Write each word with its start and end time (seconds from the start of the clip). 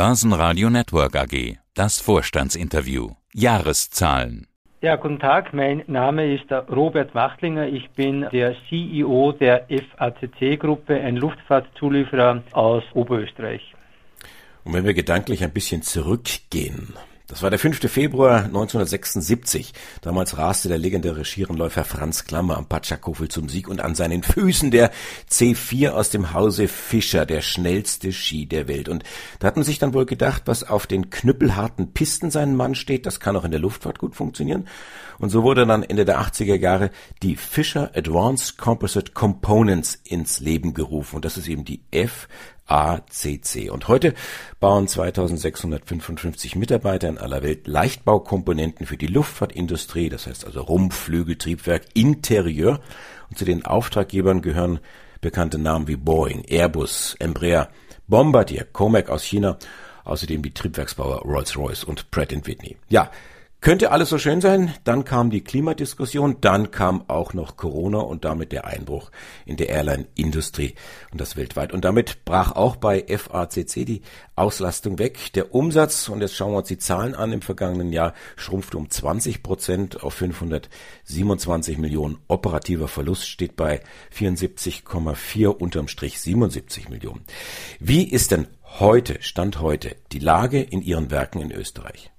Börsenradio 0.00 0.70
Network 0.70 1.14
AG. 1.14 1.58
Das 1.74 2.00
Vorstandsinterview. 2.00 3.10
Jahreszahlen. 3.34 4.46
Ja, 4.80 4.96
guten 4.96 5.18
Tag. 5.18 5.52
Mein 5.52 5.82
Name 5.88 6.34
ist 6.34 6.50
Robert 6.50 7.14
Wachtlinger. 7.14 7.66
Ich 7.66 7.90
bin 7.90 8.26
der 8.32 8.56
CEO 8.66 9.32
der 9.32 9.66
FACC-Gruppe, 9.68 10.98
ein 10.98 11.16
Luftfahrtzulieferer 11.16 12.42
aus 12.52 12.82
Oberösterreich. 12.94 13.74
Und 14.64 14.72
wenn 14.72 14.86
wir 14.86 14.94
gedanklich 14.94 15.44
ein 15.44 15.52
bisschen 15.52 15.82
zurückgehen, 15.82 16.94
das 17.30 17.44
war 17.44 17.50
der 17.50 17.60
5. 17.60 17.88
Februar 17.88 18.42
1976. 18.42 19.72
Damals 20.00 20.36
raste 20.36 20.68
der 20.68 20.78
legendäre 20.78 21.24
Skirennläufer 21.24 21.84
Franz 21.84 22.24
Klammer 22.24 22.56
am 22.56 22.66
Patschakofel 22.66 23.28
zum 23.28 23.48
Sieg 23.48 23.68
und 23.68 23.80
an 23.80 23.94
seinen 23.94 24.24
Füßen 24.24 24.72
der 24.72 24.90
C4 25.30 25.90
aus 25.90 26.10
dem 26.10 26.32
Hause 26.34 26.66
Fischer, 26.66 27.26
der 27.26 27.40
schnellste 27.40 28.12
Ski 28.12 28.46
der 28.46 28.66
Welt. 28.66 28.88
Und 28.88 29.04
da 29.38 29.46
hat 29.46 29.54
man 29.54 29.64
sich 29.64 29.78
dann 29.78 29.94
wohl 29.94 30.06
gedacht, 30.06 30.42
was 30.46 30.64
auf 30.64 30.88
den 30.88 31.10
knüppelharten 31.10 31.92
Pisten 31.92 32.32
seinen 32.32 32.56
Mann 32.56 32.74
steht, 32.74 33.06
das 33.06 33.20
kann 33.20 33.36
auch 33.36 33.44
in 33.44 33.52
der 33.52 33.60
Luftfahrt 33.60 34.00
gut 34.00 34.16
funktionieren. 34.16 34.66
Und 35.18 35.28
so 35.30 35.44
wurde 35.44 35.66
dann 35.66 35.84
Ende 35.84 36.04
der 36.04 36.20
80er 36.20 36.56
Jahre 36.56 36.90
die 37.22 37.36
Fischer 37.36 37.92
Advanced 37.94 38.58
Composite 38.58 39.12
Components 39.12 40.00
ins 40.02 40.40
Leben 40.40 40.74
gerufen. 40.74 41.16
Und 41.16 41.24
das 41.24 41.36
ist 41.36 41.46
eben 41.46 41.64
die 41.64 41.84
F 41.92 42.26
ACC. 42.70 43.70
Und 43.70 43.88
heute 43.88 44.14
bauen 44.60 44.86
2655 44.88 46.56
Mitarbeiter 46.56 47.08
in 47.08 47.18
aller 47.18 47.42
Welt 47.42 47.66
Leichtbaukomponenten 47.66 48.86
für 48.86 48.96
die 48.96 49.08
Luftfahrtindustrie, 49.08 50.08
das 50.08 50.26
heißt 50.26 50.46
also 50.46 50.62
Rumpf, 50.62 51.10
Triebwerk, 51.38 51.82
Interieur. 51.94 52.80
Und 53.28 53.38
zu 53.38 53.44
den 53.44 53.64
Auftraggebern 53.64 54.42
gehören 54.42 54.80
bekannte 55.20 55.58
Namen 55.58 55.88
wie 55.88 55.96
Boeing, 55.96 56.44
Airbus, 56.48 57.16
Embraer, 57.18 57.68
Bombardier, 58.08 58.66
Comac 58.72 59.10
aus 59.10 59.24
China, 59.24 59.58
außerdem 60.04 60.42
die 60.42 60.52
Triebwerksbauer 60.52 61.22
Rolls-Royce 61.22 61.84
und 61.84 62.10
Pratt 62.10 62.32
Whitney. 62.46 62.76
Ja, 62.88 63.10
könnte 63.60 63.92
alles 63.92 64.08
so 64.08 64.18
schön 64.18 64.40
sein, 64.40 64.72
dann 64.84 65.04
kam 65.04 65.28
die 65.30 65.42
Klimadiskussion, 65.42 66.38
dann 66.40 66.70
kam 66.70 67.04
auch 67.08 67.34
noch 67.34 67.56
Corona 67.56 67.98
und 67.98 68.24
damit 68.24 68.52
der 68.52 68.64
Einbruch 68.64 69.10
in 69.44 69.56
der 69.56 69.68
Airline-Industrie 69.68 70.74
und 71.12 71.20
das 71.20 71.36
weltweit. 71.36 71.72
Und 71.72 71.84
damit 71.84 72.24
brach 72.24 72.52
auch 72.52 72.76
bei 72.76 73.04
FACC 73.06 73.84
die 73.84 74.02
Auslastung 74.34 74.98
weg. 74.98 75.32
Der 75.34 75.54
Umsatz, 75.54 76.08
und 76.08 76.22
jetzt 76.22 76.36
schauen 76.36 76.52
wir 76.52 76.58
uns 76.58 76.68
die 76.68 76.78
Zahlen 76.78 77.14
an, 77.14 77.32
im 77.32 77.42
vergangenen 77.42 77.92
Jahr 77.92 78.14
schrumpfte 78.36 78.78
um 78.78 78.88
20 78.88 79.42
Prozent 79.42 80.02
auf 80.02 80.14
527 80.14 81.76
Millionen. 81.76 82.18
Operativer 82.28 82.88
Verlust 82.88 83.28
steht 83.28 83.56
bei 83.56 83.82
74,4 84.16 85.48
unterm 85.48 85.88
Strich 85.88 86.20
77 86.20 86.88
Millionen. 86.88 87.24
Wie 87.78 88.04
ist 88.04 88.30
denn 88.30 88.46
heute, 88.78 89.18
Stand 89.20 89.60
heute, 89.60 89.96
die 90.12 90.18
Lage 90.18 90.62
in 90.62 90.80
Ihren 90.80 91.10
Werken 91.10 91.40
in 91.40 91.52
Österreich? 91.52 92.10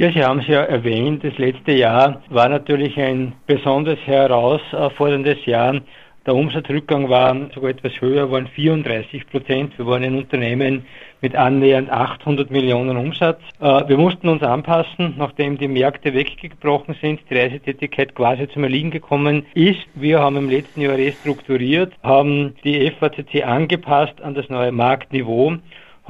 Ja, 0.00 0.10
Sie 0.10 0.24
haben 0.24 0.38
es 0.38 0.46
ja 0.46 0.62
erwähnt, 0.62 1.22
das 1.24 1.36
letzte 1.36 1.72
Jahr 1.72 2.22
war 2.30 2.48
natürlich 2.48 2.98
ein 2.98 3.34
besonders 3.46 3.98
herausforderndes 4.06 5.44
Jahr. 5.44 5.78
Der 6.24 6.34
Umsatzrückgang 6.34 7.10
war 7.10 7.36
sogar 7.54 7.68
etwas 7.68 7.92
höher, 8.00 8.30
waren 8.30 8.46
34 8.46 9.28
Prozent. 9.28 9.76
Wir 9.76 9.84
waren 9.84 10.02
ein 10.02 10.16
Unternehmen 10.16 10.86
mit 11.20 11.36
annähernd 11.36 11.90
800 11.90 12.50
Millionen 12.50 12.96
Umsatz. 12.96 13.42
Äh, 13.60 13.88
wir 13.88 13.98
mussten 13.98 14.30
uns 14.30 14.42
anpassen, 14.42 15.16
nachdem 15.18 15.58
die 15.58 15.68
Märkte 15.68 16.14
weggebrochen 16.14 16.96
sind, 17.02 17.20
die 17.28 17.36
Reisetätigkeit 17.36 18.14
quasi 18.14 18.48
zum 18.48 18.64
Erliegen 18.64 18.90
gekommen 18.90 19.44
ist. 19.52 19.86
Wir 19.94 20.20
haben 20.20 20.38
im 20.38 20.48
letzten 20.48 20.80
Jahr 20.80 20.96
restrukturiert, 20.96 21.92
haben 22.02 22.54
die 22.64 22.90
FACC 22.90 23.46
angepasst 23.46 24.18
an 24.22 24.32
das 24.32 24.48
neue 24.48 24.72
Marktniveau 24.72 25.58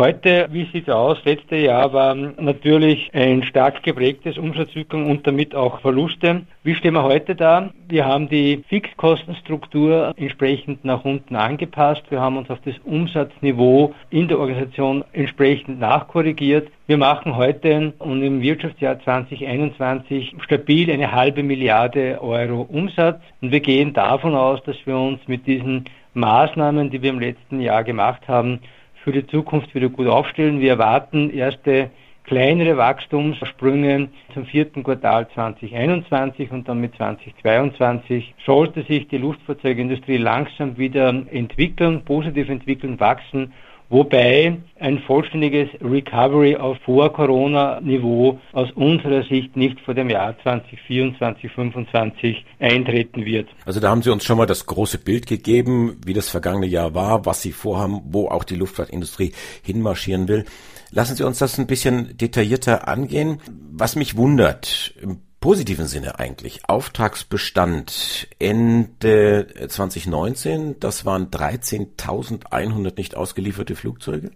Heute, 0.00 0.48
wie 0.50 0.66
sieht 0.72 0.88
es 0.88 0.94
aus? 0.94 1.18
Letztes 1.26 1.62
Jahr 1.62 1.92
war 1.92 2.14
natürlich 2.14 3.10
ein 3.12 3.42
stark 3.42 3.82
geprägtes 3.82 4.38
Umsatzrückgang 4.38 5.10
und 5.10 5.26
damit 5.26 5.54
auch 5.54 5.82
Verluste. 5.82 6.46
Wie 6.62 6.74
stehen 6.74 6.94
wir 6.94 7.02
heute 7.02 7.34
da? 7.34 7.68
Wir 7.86 8.06
haben 8.06 8.26
die 8.30 8.64
Fixkostenstruktur 8.70 10.14
entsprechend 10.16 10.86
nach 10.86 11.04
unten 11.04 11.36
angepasst. 11.36 12.04
Wir 12.08 12.18
haben 12.18 12.38
uns 12.38 12.48
auf 12.48 12.60
das 12.64 12.76
Umsatzniveau 12.86 13.92
in 14.08 14.26
der 14.28 14.38
Organisation 14.38 15.04
entsprechend 15.12 15.78
nachkorrigiert. 15.80 16.68
Wir 16.86 16.96
machen 16.96 17.36
heute 17.36 17.92
und 17.98 18.22
im 18.22 18.40
Wirtschaftsjahr 18.40 19.00
2021 19.00 20.34
stabil 20.40 20.90
eine 20.90 21.12
halbe 21.12 21.42
Milliarde 21.42 22.22
Euro 22.22 22.62
Umsatz. 22.62 23.20
Und 23.42 23.52
wir 23.52 23.60
gehen 23.60 23.92
davon 23.92 24.34
aus, 24.34 24.62
dass 24.64 24.76
wir 24.86 24.96
uns 24.96 25.20
mit 25.26 25.46
diesen 25.46 25.84
Maßnahmen, 26.14 26.88
die 26.88 27.02
wir 27.02 27.10
im 27.10 27.20
letzten 27.20 27.60
Jahr 27.60 27.84
gemacht 27.84 28.26
haben, 28.28 28.60
für 29.04 29.12
die 29.12 29.26
Zukunft 29.26 29.74
wieder 29.74 29.88
gut 29.88 30.06
aufstellen. 30.06 30.60
Wir 30.60 30.72
erwarten 30.72 31.30
erste 31.30 31.90
kleinere 32.24 32.76
Wachstumssprünge 32.76 34.08
zum 34.34 34.46
vierten 34.46 34.84
Quartal 34.84 35.28
2021 35.34 36.50
und 36.50 36.68
dann 36.68 36.80
mit 36.80 36.94
2022 36.94 38.34
sollte 38.44 38.82
sich 38.82 39.08
die 39.08 39.18
Luftfahrzeugindustrie 39.18 40.18
langsam 40.18 40.76
wieder 40.76 41.08
entwickeln, 41.08 42.04
positiv 42.04 42.48
entwickeln, 42.48 43.00
wachsen 43.00 43.52
wobei 43.90 44.56
ein 44.78 44.98
vollständiges 45.00 45.68
Recovery 45.82 46.56
auf 46.56 46.78
Vor-Corona-Niveau 46.84 48.40
aus 48.52 48.70
unserer 48.72 49.22
Sicht 49.24 49.56
nicht 49.56 49.78
vor 49.80 49.94
dem 49.94 50.08
Jahr 50.08 50.34
2024, 50.42 51.18
2025 51.18 52.44
eintreten 52.58 53.24
wird. 53.24 53.48
Also 53.66 53.80
da 53.80 53.90
haben 53.90 54.02
Sie 54.02 54.10
uns 54.10 54.24
schon 54.24 54.38
mal 54.38 54.46
das 54.46 54.64
große 54.64 54.98
Bild 54.98 55.26
gegeben, 55.26 55.98
wie 56.06 56.14
das 56.14 56.30
vergangene 56.30 56.66
Jahr 56.66 56.94
war, 56.94 57.26
was 57.26 57.42
Sie 57.42 57.52
vorhaben, 57.52 58.00
wo 58.06 58.28
auch 58.28 58.44
die 58.44 58.56
Luftfahrtindustrie 58.56 59.32
hinmarschieren 59.62 60.28
will. 60.28 60.44
Lassen 60.92 61.14
Sie 61.14 61.24
uns 61.24 61.38
das 61.38 61.58
ein 61.58 61.66
bisschen 61.66 62.16
detaillierter 62.16 62.88
angehen. 62.88 63.40
Was 63.72 63.96
mich 63.96 64.16
wundert, 64.16 64.94
im 65.02 65.18
positiven 65.40 65.86
Sinne 65.86 66.18
eigentlich. 66.18 66.68
Auftragsbestand 66.68 68.28
Ende 68.38 69.46
2019, 69.68 70.78
das 70.78 71.06
waren 71.06 71.30
13.100 71.30 72.96
nicht 72.96 73.16
ausgelieferte 73.16 73.74
Flugzeuge. 73.74 74.32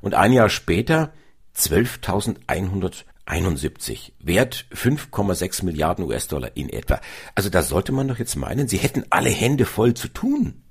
Und 0.00 0.14
ein 0.14 0.32
Jahr 0.32 0.48
später 0.48 1.12
12.171. 1.56 4.12
Wert 4.18 4.64
5,6 4.72 5.64
Milliarden 5.64 6.06
US-Dollar 6.06 6.52
in 6.54 6.70
etwa. 6.70 7.00
Also 7.34 7.50
da 7.50 7.60
sollte 7.62 7.92
man 7.92 8.08
doch 8.08 8.18
jetzt 8.18 8.36
meinen, 8.36 8.66
sie 8.66 8.78
hätten 8.78 9.04
alle 9.10 9.30
Hände 9.30 9.66
voll 9.66 9.92
zu 9.94 10.08
tun. 10.08 10.62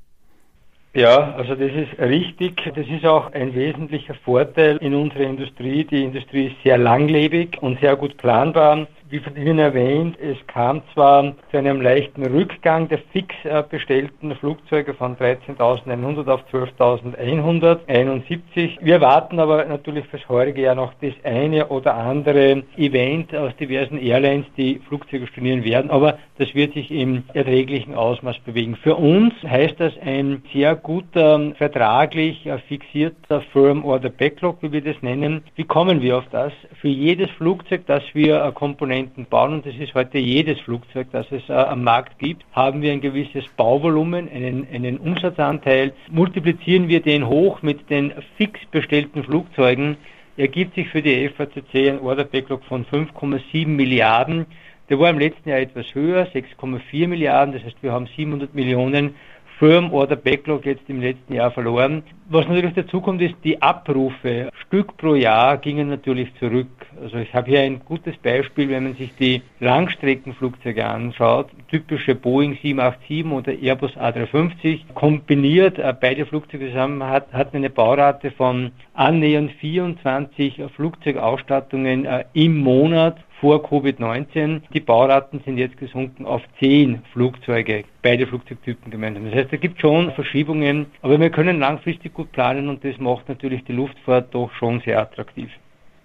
Ja, 0.95 1.35
also 1.35 1.53
das 1.53 1.71
ist 1.71 1.99
richtig. 1.99 2.63
Das 2.75 2.87
ist 2.87 3.05
auch 3.05 3.31
ein 3.33 3.53
wesentlicher 3.53 4.15
Vorteil 4.15 4.77
in 4.77 4.95
unserer 4.95 5.25
Industrie. 5.25 5.83
Die 5.83 6.03
Industrie 6.03 6.47
ist 6.47 6.55
sehr 6.63 6.79
langlebig 6.79 7.61
und 7.61 7.79
sehr 7.79 7.95
gut 7.95 8.17
planbar 8.17 8.87
wie 9.09 9.19
von 9.19 9.35
Ihnen 9.35 9.57
erwähnt, 9.57 10.19
es 10.19 10.37
kam 10.47 10.83
zwar 10.93 11.33
zu 11.49 11.57
einem 11.57 11.81
leichten 11.81 12.23
Rückgang 12.25 12.87
der 12.89 12.99
fix 13.11 13.35
bestellten 13.69 14.35
Flugzeuge 14.35 14.93
von 14.93 15.17
13.100 15.17 16.29
auf 16.29 16.41
12.171. 16.51 18.77
Wir 18.81 18.95
erwarten 18.95 19.39
aber 19.39 19.63
natürlich 19.65 20.05
fürs 20.07 20.27
heutige 20.29 20.61
Jahr 20.61 20.75
noch 20.75 20.93
das 21.01 21.13
eine 21.23 21.69
oder 21.69 21.95
andere 21.95 22.63
Event 22.77 23.35
aus 23.35 23.55
diversen 23.55 23.97
Airlines, 23.97 24.45
die 24.57 24.79
Flugzeuge 24.87 25.25
stornieren 25.27 25.63
werden, 25.63 25.89
aber 25.89 26.19
das 26.37 26.53
wird 26.53 26.73
sich 26.73 26.91
im 26.91 27.23
erträglichen 27.33 27.95
Ausmaß 27.95 28.37
bewegen. 28.39 28.75
Für 28.75 28.95
uns 28.95 29.33
heißt 29.43 29.79
das 29.79 29.93
ein 30.03 30.43
sehr 30.53 30.75
guter, 30.75 31.53
vertraglich 31.55 32.47
fixierter 32.67 33.41
Firm 33.53 33.83
Order 33.83 34.09
Backlog, 34.09 34.61
wie 34.61 34.71
wir 34.71 34.81
das 34.81 35.01
nennen. 35.01 35.41
Wie 35.55 35.63
kommen 35.63 36.01
wir 36.01 36.19
auf 36.19 36.25
das? 36.31 36.53
Für 36.79 36.89
jedes 36.89 37.31
Flugzeug, 37.31 37.87
das 37.87 38.03
wir 38.13 38.51
Komponenten 38.53 38.98
Komponenten 38.99 39.25
bauen, 39.25 39.53
und 39.53 39.65
das 39.65 39.75
ist 39.75 39.93
heute 39.93 40.17
jedes 40.17 40.59
Flugzeug, 40.59 41.07
das 41.11 41.25
es 41.31 41.47
äh, 41.47 41.53
am 41.53 41.83
Markt 41.83 42.19
gibt, 42.19 42.43
haben 42.51 42.81
wir 42.81 42.91
ein 42.91 42.99
gewisses 42.99 43.47
Bauvolumen, 43.55 44.29
einen, 44.29 44.67
einen 44.73 44.97
Umsatzanteil. 44.97 45.93
Multiplizieren 46.09 46.89
wir 46.89 47.01
den 47.01 47.27
hoch 47.27 47.61
mit 47.61 47.89
den 47.89 48.11
fix 48.37 48.59
bestellten 48.71 49.23
Flugzeugen, 49.23 49.95
ergibt 50.35 50.75
sich 50.75 50.89
für 50.89 51.01
die 51.01 51.29
FACC 51.29 51.89
ein 51.89 51.99
Order 51.99 52.25
Backlog 52.25 52.63
von 52.65 52.85
5,7 52.85 53.67
Milliarden. 53.67 54.45
Der 54.89 54.99
war 54.99 55.09
im 55.09 55.19
letzten 55.19 55.49
Jahr 55.49 55.59
etwas 55.59 55.93
höher, 55.93 56.27
6,4 56.27 57.07
Milliarden, 57.07 57.53
das 57.53 57.63
heißt 57.63 57.77
wir 57.81 57.93
haben 57.93 58.07
700 58.17 58.53
Millionen 58.53 59.15
Firm 59.59 59.91
Order 59.91 60.15
Backlog 60.15 60.65
jetzt 60.65 60.87
im 60.87 61.01
letzten 61.01 61.33
Jahr 61.33 61.51
verloren. 61.51 62.03
Was 62.29 62.47
natürlich 62.47 62.75
dazu 62.75 63.01
kommt, 63.01 63.21
ist, 63.21 63.35
die 63.43 63.61
Abrufe 63.61 64.49
Stück 64.65 64.95
pro 64.95 65.15
Jahr 65.15 65.57
gingen 65.57 65.89
natürlich 65.89 66.33
zurück. 66.35 66.69
Also 67.01 67.17
ich 67.17 67.33
habe 67.33 67.49
hier 67.49 67.61
ein 67.61 67.81
gutes 67.83 68.15
Beispiel, 68.17 68.69
wenn 68.69 68.83
man 68.83 68.95
sich 68.95 69.13
die 69.15 69.41
Langstreckenflugzeuge 69.59 70.85
anschaut, 70.85 71.47
typische 71.69 72.15
Boeing 72.15 72.57
787 72.61 73.25
oder 73.25 73.51
Airbus 73.51 73.97
A350, 73.97 74.93
kombiniert 74.93 75.77
äh, 75.77 75.93
beide 75.99 76.25
Flugzeuge 76.25 76.69
zusammen 76.69 77.03
hat, 77.03 77.33
hatten 77.33 77.57
eine 77.57 77.69
Baurate 77.69 78.31
von 78.31 78.71
annähernd 78.93 79.51
24 79.59 80.61
Flugzeugausstattungen 80.73 82.05
äh, 82.05 82.23
im 82.31 82.59
Monat 82.59 83.17
vor 83.39 83.63
Covid-19. 83.65 84.61
Die 84.73 84.79
Bauraten 84.79 85.41
sind 85.45 85.57
jetzt 85.57 85.77
gesunken 85.77 86.25
auf 86.25 86.41
zehn 86.59 87.01
Flugzeuge, 87.13 87.83
beide 88.01 88.27
Flugzeugtypen 88.27 88.91
gemeinsam. 88.91 89.25
Das 89.25 89.35
heißt, 89.35 89.53
da 89.53 89.57
gibt 89.57 89.79
schon 89.79 90.11
Verschiebungen, 90.13 90.87
aber 91.01 91.19
wir 91.19 91.29
können 91.29 91.59
langfristig 91.59 92.13
gut 92.13 92.31
planen 92.31 92.69
und 92.69 92.83
das 92.83 92.97
macht 92.97 93.29
natürlich 93.29 93.63
die 93.65 93.73
Luftfahrt 93.73 94.33
doch 94.33 94.51
schon 94.53 94.81
sehr 94.81 94.99
attraktiv. 94.99 95.49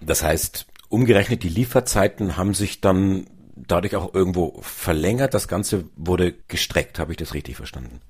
Das 0.01 0.23
heißt, 0.23 0.67
umgerechnet 0.89 1.43
die 1.43 1.49
Lieferzeiten 1.49 2.37
haben 2.37 2.55
sich 2.55 2.81
dann 2.81 3.27
dadurch 3.57 3.97
auch 3.97 4.15
irgendwo 4.15 4.59
verlängert. 4.61 5.35
Das 5.35 5.49
Ganze 5.49 5.85
wurde 5.97 6.35
gestreckt. 6.49 6.99
Habe 6.99 7.13
ich 7.13 7.17
das 7.17 7.35
richtig 7.35 7.57
verstanden? 7.57 8.01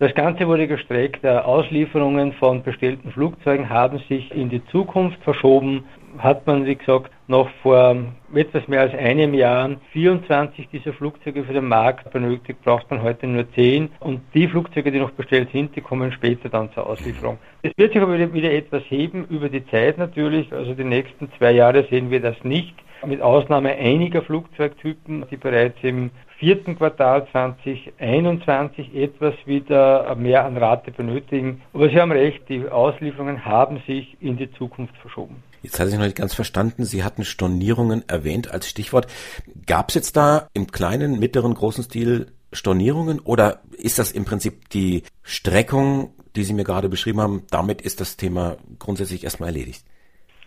Das 0.00 0.12
Ganze 0.14 0.48
wurde 0.48 0.66
gestreckt. 0.66 1.24
Auslieferungen 1.24 2.32
von 2.32 2.64
bestellten 2.64 3.12
Flugzeugen 3.12 3.68
haben 3.68 4.00
sich 4.08 4.34
in 4.34 4.48
die 4.50 4.64
Zukunft 4.66 5.22
verschoben. 5.22 5.84
Hat 6.18 6.44
man, 6.48 6.66
wie 6.66 6.74
gesagt, 6.74 7.12
noch 7.28 7.48
vor 7.62 7.96
etwas 8.34 8.66
mehr 8.66 8.80
als 8.80 8.94
einem 8.94 9.34
Jahr 9.34 9.70
24 9.92 10.68
dieser 10.68 10.92
Flugzeuge 10.94 11.44
für 11.44 11.52
den 11.52 11.68
Markt 11.68 12.10
benötigt, 12.10 12.60
braucht 12.64 12.90
man 12.90 13.02
heute 13.02 13.28
nur 13.28 13.48
10. 13.52 13.90
Und 14.00 14.20
die 14.34 14.48
Flugzeuge, 14.48 14.90
die 14.90 14.98
noch 14.98 15.12
bestellt 15.12 15.50
sind, 15.52 15.76
die 15.76 15.80
kommen 15.80 16.10
später 16.10 16.48
dann 16.48 16.72
zur 16.72 16.88
Auslieferung. 16.88 17.38
Es 17.62 17.72
wird 17.76 17.92
sich 17.92 18.02
aber 18.02 18.18
wieder 18.32 18.52
etwas 18.52 18.82
heben 18.88 19.26
über 19.30 19.48
die 19.48 19.64
Zeit 19.68 19.96
natürlich. 19.96 20.52
Also 20.52 20.74
die 20.74 20.84
nächsten 20.84 21.30
zwei 21.38 21.52
Jahre 21.52 21.86
sehen 21.88 22.10
wir 22.10 22.20
das 22.20 22.42
nicht 22.42 22.74
mit 23.06 23.20
Ausnahme 23.22 23.76
einiger 23.76 24.22
Flugzeugtypen, 24.22 25.24
die 25.30 25.36
bereits 25.36 25.76
im 25.82 26.10
vierten 26.44 26.76
Quartal 26.76 27.26
2021 27.32 28.94
etwas 28.94 29.32
wieder 29.46 30.14
mehr 30.14 30.44
an 30.44 30.58
Rate 30.58 30.90
benötigen. 30.90 31.62
Aber 31.72 31.88
Sie 31.88 31.98
haben 31.98 32.12
recht, 32.12 32.46
die 32.50 32.68
Auslieferungen 32.68 33.46
haben 33.46 33.82
sich 33.86 34.14
in 34.20 34.36
die 34.36 34.52
Zukunft 34.52 34.94
verschoben. 34.98 35.42
Jetzt 35.62 35.80
hatte 35.80 35.88
ich 35.88 35.96
noch 35.96 36.04
nicht 36.04 36.18
ganz 36.18 36.34
verstanden. 36.34 36.84
Sie 36.84 37.02
hatten 37.02 37.24
Stornierungen 37.24 38.04
erwähnt 38.08 38.50
als 38.50 38.68
Stichwort. 38.68 39.06
Gab 39.66 39.88
es 39.88 39.94
jetzt 39.94 40.18
da 40.18 40.48
im 40.52 40.66
kleinen, 40.66 41.18
mittleren, 41.18 41.54
großen 41.54 41.84
Stil 41.84 42.26
Stornierungen 42.52 43.20
oder 43.20 43.60
ist 43.78 43.98
das 43.98 44.12
im 44.12 44.26
Prinzip 44.26 44.68
die 44.68 45.04
Streckung, 45.22 46.10
die 46.36 46.44
Sie 46.44 46.52
mir 46.52 46.64
gerade 46.64 46.90
beschrieben 46.90 47.22
haben? 47.22 47.44
Damit 47.50 47.80
ist 47.80 48.02
das 48.02 48.18
Thema 48.18 48.58
grundsätzlich 48.78 49.24
erstmal 49.24 49.48
erledigt. 49.48 49.82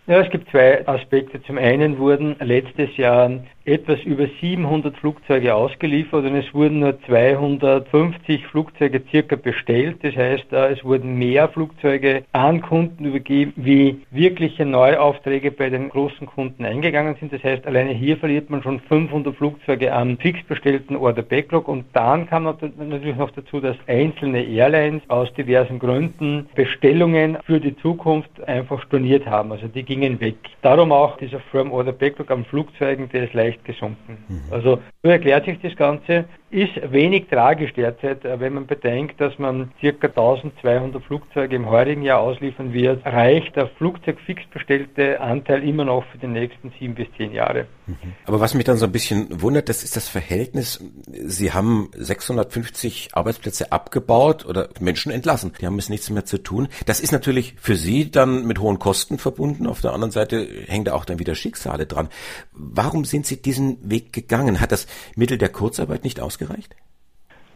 Ja, 0.08 0.22
es 0.22 0.30
gibt 0.30 0.50
zwei 0.50 0.88
Aspekte. 0.88 1.42
Zum 1.42 1.58
einen 1.58 1.98
wurden 1.98 2.34
letztes 2.40 2.96
Jahr 2.96 3.30
etwas 3.68 4.00
über 4.04 4.26
700 4.40 4.96
Flugzeuge 4.96 5.54
ausgeliefert 5.54 6.24
und 6.24 6.34
es 6.34 6.52
wurden 6.54 6.80
nur 6.80 7.00
250 7.02 8.46
Flugzeuge 8.46 9.02
circa 9.10 9.36
bestellt. 9.36 9.98
Das 10.02 10.16
heißt, 10.16 10.52
äh, 10.52 10.72
es 10.72 10.84
wurden 10.84 11.18
mehr 11.18 11.48
Flugzeuge 11.48 12.24
an 12.32 12.62
Kunden 12.62 13.04
übergeben, 13.04 13.52
wie 13.56 14.00
wirkliche 14.10 14.64
Neuaufträge 14.64 15.50
bei 15.50 15.68
den 15.68 15.90
großen 15.90 16.26
Kunden 16.26 16.64
eingegangen 16.64 17.16
sind. 17.20 17.32
Das 17.32 17.44
heißt, 17.44 17.66
alleine 17.66 17.92
hier 17.92 18.16
verliert 18.16 18.48
man 18.48 18.62
schon 18.62 18.80
500 18.80 19.36
Flugzeuge 19.36 19.92
am 19.92 20.16
fix 20.16 20.42
bestellten 20.44 20.96
Order 20.96 21.22
Backlog 21.22 21.68
und 21.68 21.84
dann 21.92 22.26
kam 22.26 22.44
natürlich 22.44 23.16
noch 23.16 23.30
dazu, 23.32 23.60
dass 23.60 23.76
einzelne 23.86 24.44
Airlines 24.44 25.02
aus 25.08 25.32
diversen 25.34 25.78
Gründen 25.78 26.48
Bestellungen 26.54 27.36
für 27.44 27.60
die 27.60 27.76
Zukunft 27.76 28.30
einfach 28.48 28.82
storniert 28.82 29.26
haben. 29.26 29.52
Also 29.52 29.68
die 29.68 29.82
gingen 29.82 30.20
weg. 30.20 30.36
Darum 30.62 30.90
auch 30.90 31.18
dieser 31.18 31.40
Firm 31.50 31.70
Order 31.70 31.92
Backlog 31.92 32.30
am 32.30 32.46
Flugzeugen, 32.46 33.10
der 33.10 33.24
ist 33.24 33.34
leicht 33.34 33.57
leicht 33.58 33.64
gesunken. 33.64 34.18
Mhm. 34.28 34.52
Also 34.52 34.82
so 35.02 35.08
erklärt 35.08 35.44
sich 35.44 35.60
das 35.60 35.74
Ganze. 35.76 36.24
Ist 36.50 36.80
wenig 36.90 37.28
tragisch 37.28 37.74
derzeit, 37.74 38.24
äh, 38.24 38.40
wenn 38.40 38.54
man 38.54 38.66
bedenkt, 38.66 39.20
dass 39.20 39.38
man 39.38 39.70
ca. 39.82 40.06
1200 40.06 41.02
Flugzeuge 41.04 41.54
im 41.54 41.68
heurigen 41.68 42.02
Jahr 42.02 42.20
ausliefern 42.20 42.72
wird, 42.72 43.04
reicht 43.04 43.54
der 43.54 43.68
Flugzeugfix 43.76 44.44
bestellte 44.50 45.20
Anteil 45.20 45.62
immer 45.62 45.84
noch 45.84 46.06
für 46.06 46.16
die 46.16 46.26
nächsten 46.26 46.72
sieben 46.78 46.94
bis 46.94 47.06
zehn 47.18 47.32
Jahre. 47.32 47.66
Mhm. 47.86 48.14
Aber 48.24 48.40
was 48.40 48.54
mich 48.54 48.64
dann 48.64 48.78
so 48.78 48.86
ein 48.86 48.92
bisschen 48.92 49.42
wundert, 49.42 49.68
das 49.68 49.84
ist 49.84 49.94
das 49.94 50.08
Verhältnis. 50.08 50.82
Sie 51.06 51.52
haben 51.52 51.90
650 51.94 53.10
Arbeitsplätze 53.12 53.70
abgebaut 53.70 54.46
oder 54.46 54.70
Menschen 54.80 55.12
entlassen. 55.12 55.52
Die 55.60 55.66
haben 55.66 55.78
es 55.78 55.90
nichts 55.90 56.08
mehr 56.08 56.24
zu 56.24 56.38
tun. 56.38 56.68
Das 56.86 57.00
ist 57.00 57.12
natürlich 57.12 57.56
für 57.58 57.74
Sie 57.74 58.10
dann 58.10 58.46
mit 58.46 58.58
hohen 58.58 58.78
Kosten 58.78 59.18
verbunden. 59.18 59.66
Auf 59.66 59.82
der 59.82 59.92
anderen 59.92 60.12
Seite 60.12 60.48
hängen 60.66 60.86
da 60.86 60.94
auch 60.94 61.04
dann 61.04 61.18
wieder 61.18 61.34
Schicksale 61.34 61.84
dran. 61.84 62.08
Warum 62.52 63.04
sind 63.04 63.26
Sie 63.26 63.42
diesen 63.42 63.90
Weg 63.90 64.14
gegangen? 64.14 64.62
Hat 64.62 64.72
das 64.72 64.86
Mittel 65.14 65.36
der 65.36 65.50
Kurzarbeit 65.50 66.04
nicht 66.04 66.20
ausgereicht? 66.20 66.37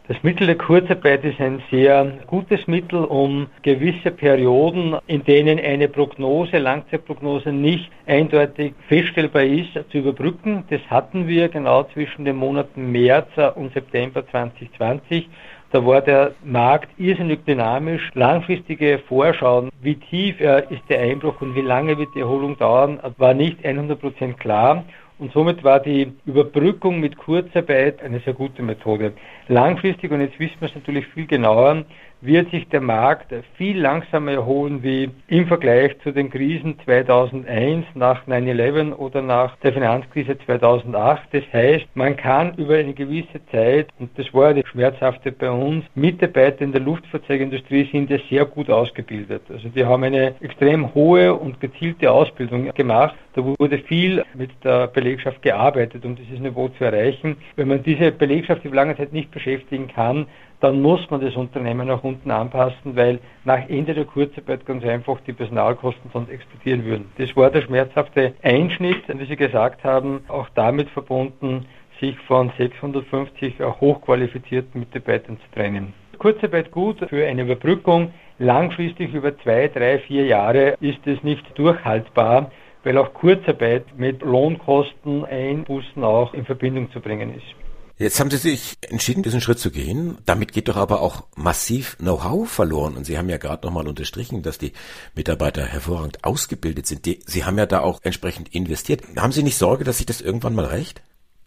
Das 0.09 0.21
Mittel 0.21 0.47
der 0.47 0.57
Kurzarbeit 0.57 1.23
ist 1.23 1.39
ein 1.39 1.63
sehr 1.71 2.19
gutes 2.27 2.67
Mittel, 2.67 3.05
um 3.05 3.47
gewisse 3.61 4.11
Perioden, 4.11 4.97
in 5.07 5.23
denen 5.23 5.57
eine 5.57 5.87
Prognose, 5.87 6.57
Langzeitprognose 6.57 7.53
nicht 7.53 7.89
eindeutig 8.05 8.73
feststellbar 8.89 9.43
ist, 9.43 9.71
zu 9.91 9.99
überbrücken. 9.99 10.65
Das 10.69 10.81
hatten 10.89 11.25
wir 11.29 11.47
genau 11.47 11.83
zwischen 11.93 12.25
den 12.25 12.35
Monaten 12.35 12.91
März 12.91 13.29
und 13.55 13.73
September 13.73 14.27
2020. 14.27 15.29
Da 15.71 15.85
war 15.85 16.01
der 16.01 16.33
Markt 16.43 16.89
irrsinnig 16.99 17.45
dynamisch. 17.45 18.11
Langfristige 18.13 18.99
Vorschauen, 19.07 19.69
wie 19.81 19.95
tief 19.95 20.39
ist 20.41 20.83
der 20.89 20.99
Einbruch 20.99 21.39
und 21.41 21.55
wie 21.55 21.61
lange 21.61 21.97
wird 21.97 22.09
die 22.13 22.19
Erholung 22.19 22.57
dauern, 22.57 22.99
war 23.17 23.33
nicht 23.33 23.65
100% 23.65 24.33
klar. 24.33 24.83
Und 25.23 25.31
somit 25.31 25.63
war 25.63 25.79
die 25.79 26.11
Überbrückung 26.25 26.99
mit 26.99 27.15
Kurzarbeit 27.15 28.03
eine 28.03 28.19
sehr 28.19 28.33
gute 28.33 28.61
Methode. 28.61 29.13
Langfristig, 29.47 30.11
und 30.11 30.19
jetzt 30.19 30.37
wissen 30.37 30.57
wir 30.59 30.67
es 30.67 30.75
natürlich 30.75 31.07
viel 31.07 31.27
genauer, 31.27 31.85
wird 32.25 32.49
sich 32.51 32.67
der 32.69 32.81
Markt 32.81 33.33
viel 33.57 33.79
langsamer 33.79 34.31
erholen 34.31 34.81
wie 34.81 35.09
im 35.27 35.47
Vergleich 35.47 35.97
zu 36.03 36.11
den 36.11 36.29
Krisen 36.29 36.79
2001 36.85 37.85
nach 37.95 38.25
9-11 38.27 38.93
oder 38.93 39.21
nach 39.21 39.55
der 39.57 39.73
Finanzkrise 39.73 40.37
2008. 40.45 41.21
Das 41.31 41.43
heißt, 41.51 41.85
man 41.95 42.15
kann 42.15 42.55
über 42.55 42.75
eine 42.75 42.93
gewisse 42.93 43.45
Zeit, 43.51 43.89
und 43.99 44.17
das 44.17 44.33
war 44.33 44.49
ja 44.49 44.61
das 44.61 44.69
Schmerzhafte 44.69 45.31
bei 45.31 45.51
uns, 45.51 45.85
Mitarbeiter 45.95 46.61
in 46.61 46.71
der 46.71 46.81
Luftfahrzeugindustrie 46.81 47.89
sind 47.91 48.09
ja 48.09 48.17
sehr 48.29 48.45
gut 48.45 48.69
ausgebildet. 48.69 49.41
Also 49.49 49.69
die 49.69 49.85
haben 49.85 50.03
eine 50.03 50.35
extrem 50.41 50.93
hohe 50.93 51.33
und 51.33 51.59
gezielte 51.59 52.11
Ausbildung 52.11 52.73
gemacht. 52.73 53.15
Da 53.35 53.43
wurde 53.43 53.79
viel 53.79 54.23
mit 54.35 54.51
der 54.63 54.87
Belegschaft 54.87 55.41
gearbeitet, 55.41 56.05
um 56.05 56.15
dieses 56.15 56.39
Niveau 56.39 56.69
zu 56.69 56.83
erreichen. 56.83 57.35
Wenn 57.55 57.67
man 57.67 57.83
diese 57.83 58.11
Belegschaft 58.11 58.63
über 58.63 58.75
lange 58.75 58.95
Zeit 58.95 59.11
nicht 59.11 59.31
beschäftigen 59.31 59.87
kann, 59.87 60.27
dann 60.63 60.81
muss 60.81 61.09
man 61.09 61.19
das 61.19 61.35
Unternehmen 61.35 61.89
nach 61.89 62.05
unten 62.05 62.31
anpassen, 62.31 62.95
weil 62.95 63.19
nach 63.43 63.67
Ende 63.67 63.93
der 63.93 64.05
Kurzarbeit 64.05 64.65
ganz 64.65 64.85
einfach 64.85 65.19
die 65.27 65.33
Personalkosten 65.33 66.09
sonst 66.13 66.29
explodieren 66.29 66.85
würden. 66.85 67.11
Das 67.17 67.35
war 67.35 67.51
der 67.51 67.63
schmerzhafte 67.63 68.33
Einschnitt, 68.41 69.03
wie 69.09 69.25
Sie 69.25 69.35
gesagt 69.35 69.83
haben, 69.83 70.21
auch 70.29 70.47
damit 70.55 70.89
verbunden, 70.89 71.65
sich 71.99 72.17
von 72.19 72.49
650 72.57 73.55
hochqualifizierten 73.59 74.79
Mitarbeitern 74.79 75.37
zu 75.37 75.59
trennen. 75.59 75.93
Kurzarbeit 76.17 76.71
gut 76.71 76.99
für 77.09 77.27
eine 77.27 77.41
Überbrückung, 77.41 78.13
langfristig 78.39 79.13
über 79.13 79.37
zwei, 79.39 79.67
drei, 79.67 79.99
vier 79.99 80.25
Jahre 80.27 80.77
ist 80.79 81.05
es 81.05 81.21
nicht 81.23 81.45
durchhaltbar, 81.59 82.51
weil 82.85 82.97
auch 82.97 83.13
Kurzarbeit 83.13 83.83
mit 83.97 84.21
Lohnkosten, 84.21 85.25
Einbußen 85.25 86.05
auch 86.05 86.33
in 86.33 86.45
Verbindung 86.45 86.89
zu 86.91 87.01
bringen 87.01 87.35
ist. 87.35 87.62
Jetzt 87.99 88.19
haben 88.19 88.31
Sie 88.31 88.37
sich 88.37 88.77
entschieden, 88.81 89.21
diesen 89.21 89.39
Schritt 89.39 89.59
zu 89.59 89.69
gehen. 89.69 90.17
Damit 90.25 90.51
geht 90.51 90.67
doch 90.67 90.77
aber 90.77 91.01
auch 91.01 91.23
massiv 91.35 91.95
Know-how 91.97 92.49
verloren. 92.49 92.97
Und 92.97 93.05
Sie 93.05 93.17
haben 93.17 93.29
ja 93.29 93.37
gerade 93.37 93.65
nochmal 93.65 93.87
unterstrichen, 93.87 94.41
dass 94.41 94.57
die 94.57 94.73
Mitarbeiter 95.13 95.63
hervorragend 95.63 96.23
ausgebildet 96.23 96.87
sind. 96.87 97.05
Die, 97.05 97.19
Sie 97.27 97.45
haben 97.45 97.57
ja 97.57 97.67
da 97.67 97.81
auch 97.81 97.99
entsprechend 98.01 98.53
investiert. 98.53 99.03
Haben 99.15 99.31
Sie 99.31 99.43
nicht 99.43 99.57
Sorge, 99.57 99.83
dass 99.83 99.97
sich 99.97 100.07
das 100.07 100.21
irgendwann 100.21 100.55
mal 100.55 100.65
rächt? 100.65 101.01